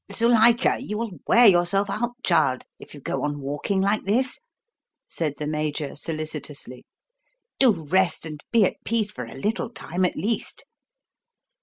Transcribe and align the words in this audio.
"Zuilika, 0.11 0.79
you 0.79 0.97
will 0.97 1.11
wear 1.27 1.45
yourself 1.45 1.87
out, 1.87 2.15
child, 2.23 2.63
if 2.79 2.95
you 2.95 2.99
go 2.99 3.21
on 3.23 3.39
walking 3.39 3.81
like 3.81 4.01
this," 4.01 4.39
said 5.07 5.35
the 5.37 5.45
Major 5.45 5.95
solicitously. 5.95 6.87
"Do 7.59 7.83
rest 7.85 8.25
and 8.25 8.41
be 8.51 8.65
at 8.65 8.83
peace 8.83 9.11
for 9.11 9.25
a 9.25 9.35
little 9.35 9.69
time 9.69 10.03
at 10.03 10.15
least." 10.15 10.65